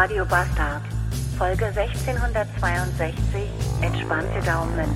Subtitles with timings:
[0.00, 0.80] Radio Bastard.
[1.36, 3.12] Folge 1662.
[3.82, 4.88] Entspannte Daumen.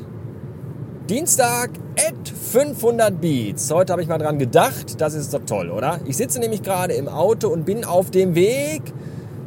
[1.11, 3.71] Dienstag at 500 Beats.
[3.71, 4.99] Heute habe ich mal dran gedacht.
[4.99, 6.01] Das ist doch toll, oder?
[6.07, 8.81] Ich sitze nämlich gerade im Auto und bin auf dem Weg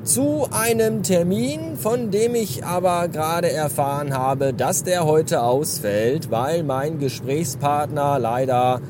[0.04, 6.63] zu einem Termin, von dem ich aber gerade erfahren habe, dass der heute ausfällt, weil
[6.63, 8.81] mein Gesprächspartner leider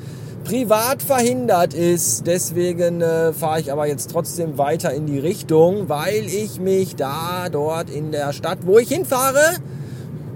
[0.45, 2.27] privat verhindert ist.
[2.27, 7.49] Deswegen äh, fahre ich aber jetzt trotzdem weiter in die Richtung, weil ich mich da
[7.51, 9.57] dort in der Stadt, wo ich hinfahre,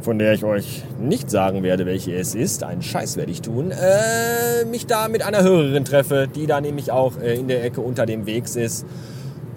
[0.02, 3.72] von der ich euch nicht sagen werde, welche es ist, einen Scheiß werde ich tun,
[3.72, 7.82] äh, mich da mit einer Hörerin treffe, die da nämlich auch äh, in der Ecke
[7.82, 8.86] unter dem Wegs ist.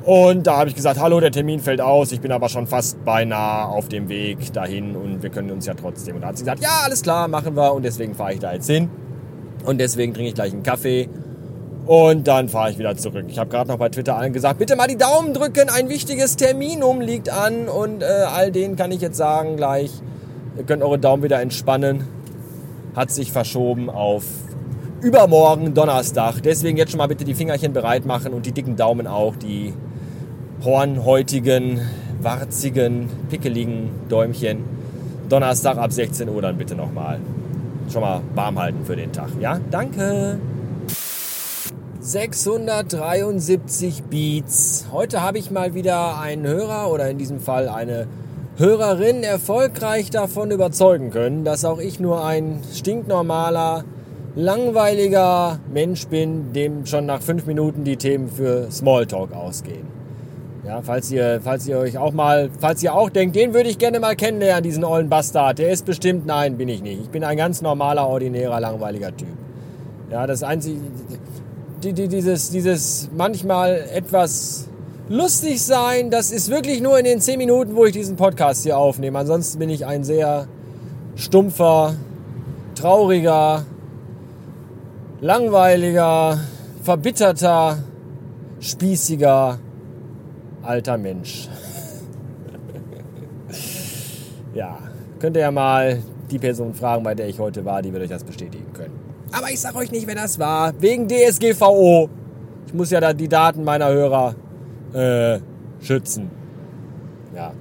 [0.09, 3.05] Und da habe ich gesagt, hallo, der Termin fällt aus, ich bin aber schon fast
[3.05, 6.15] beinahe auf dem Weg dahin und wir können uns ja trotzdem.
[6.15, 8.55] Und da hat sie gesagt, ja, alles klar, machen wir und deswegen fahre ich da
[8.55, 8.89] jetzt hin.
[9.67, 11.11] Und deswegen trinke ich gleich einen Kaffee
[11.85, 13.27] und dann fahre ich wieder zurück.
[13.29, 16.37] Ich habe gerade noch bei Twitter allen gesagt, bitte mal die Daumen drücken, ein wichtiges
[16.37, 19.93] Terminum liegt an und äh, all denen kann ich jetzt sagen gleich,
[20.57, 22.05] ihr könnt eure Daumen wieder entspannen.
[22.97, 24.25] Hat sich verschoben auf
[25.03, 26.43] übermorgen Donnerstag.
[26.43, 29.75] Deswegen jetzt schon mal bitte die Fingerchen bereit machen und die dicken Daumen auch, die
[30.65, 31.81] hornhäutigen,
[32.21, 34.65] warzigen, pickeligen Däumchen.
[35.29, 37.21] Donnerstag ab 16 Uhr dann bitte nochmal.
[37.93, 39.29] Schon mal warm halten für den Tag.
[39.41, 40.39] Ja, danke.
[42.01, 44.87] 673 Beats.
[44.93, 48.07] Heute habe ich mal wieder einen Hörer oder in diesem Fall eine
[48.57, 53.85] Hörerin erfolgreich davon überzeugen können, dass auch ich nur ein stinknormaler,
[54.35, 59.98] langweiliger Mensch bin, dem schon nach fünf Minuten die Themen für Smalltalk ausgehen.
[60.67, 63.79] Ja, falls ihr, falls ihr euch auch mal, falls ihr auch denkt, den würde ich
[63.79, 65.59] gerne mal kennenlernen, diesen ollen Bastard.
[65.59, 67.01] Der ist bestimmt, nein, bin ich nicht.
[67.01, 69.29] Ich bin ein ganz normaler, ordinärer, langweiliger Typ.
[70.11, 70.81] Ja, das einzige,
[71.83, 74.69] die, die, dieses, dieses manchmal etwas
[75.09, 78.77] lustig sein, das ist wirklich nur in den zehn Minuten, wo ich diesen Podcast hier
[78.79, 79.19] aufnehme.
[79.19, 80.49] Ansonsten bin ich ein sehr
[81.15, 81.95] stumpfer,
[82.75, 83.65] trauriger,
[85.21, 86.41] langweiliger,
[86.83, 87.79] verbitterter,
[88.61, 89.59] spießiger,
[90.63, 91.49] alter Mensch.
[94.55, 94.79] ja,
[95.19, 98.11] könnt ihr ja mal die Person fragen, bei der ich heute war, die wird euch
[98.11, 98.99] das bestätigen können.
[99.33, 100.73] Aber ich sag euch nicht, wer das war.
[100.81, 102.09] Wegen DSGVO.
[102.67, 104.35] Ich muss ja da die Daten meiner Hörer
[104.93, 105.39] äh,
[105.81, 106.31] schützen.
[107.35, 107.53] Ja.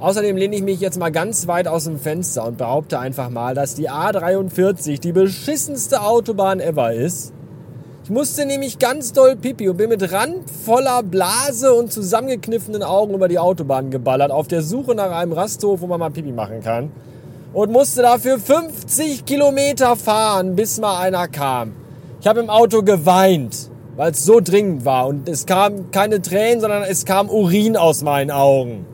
[0.00, 3.54] Außerdem lehne ich mich jetzt mal ganz weit aus dem Fenster und behaupte einfach mal,
[3.54, 7.32] dass die A43 die beschissenste Autobahn ever ist.
[8.08, 13.28] Ich musste nämlich ganz doll pipi und bin mit randvoller Blase und zusammengekniffenen Augen über
[13.28, 16.90] die Autobahn geballert, auf der Suche nach einem Rasthof, wo man mal pipi machen kann.
[17.52, 21.74] Und musste dafür 50 Kilometer fahren, bis mal einer kam.
[22.22, 25.06] Ich habe im Auto geweint, weil es so dringend war.
[25.06, 28.86] Und es kam keine Tränen, sondern es kam Urin aus meinen Augen.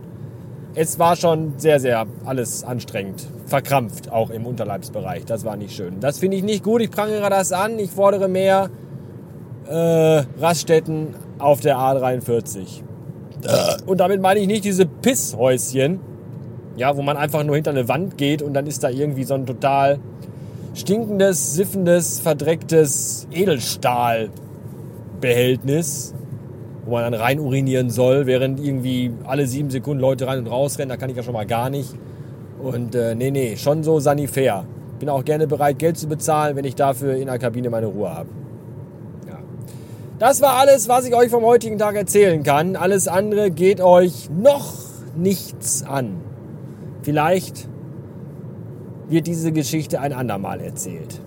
[0.75, 3.29] Es war schon sehr, sehr alles anstrengend.
[3.47, 5.25] Verkrampft, auch im Unterleibsbereich.
[5.25, 6.01] Das war nicht schön.
[6.01, 6.83] Das finde ich nicht gut.
[6.83, 7.79] Ich prangere das an.
[7.79, 8.71] Ich fordere mehr
[9.69, 12.83] äh, Raststätten auf der A43.
[13.87, 16.01] Und damit meine ich nicht diese Pisshäuschen,
[16.77, 19.35] ja, wo man einfach nur hinter eine Wand geht und dann ist da irgendwie so
[19.35, 19.99] ein total
[20.75, 26.15] stinkendes, siffendes, verdrecktes Edelstahlbehältnis,
[26.85, 30.79] wo man dann rein urinieren soll, während irgendwie alle sieben Sekunden Leute rein und raus
[30.79, 30.89] rennen.
[30.89, 31.95] Da kann ich ja schon mal gar nicht.
[32.61, 34.65] Und äh, nee, nee, schon so sanifair.
[34.99, 38.11] Bin auch gerne bereit, Geld zu bezahlen, wenn ich dafür in der Kabine meine Ruhe
[38.11, 38.29] habe.
[40.19, 42.77] Das war alles, was ich euch vom heutigen Tag erzählen kann.
[42.77, 44.75] Alles andere geht euch noch
[45.17, 46.21] nichts an.
[47.03, 47.69] Vielleicht
[49.09, 51.21] wird diese Geschichte ein andermal erzählt.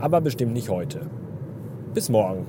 [0.00, 1.00] Aber bestimmt nicht heute.
[1.94, 2.46] Bis morgen.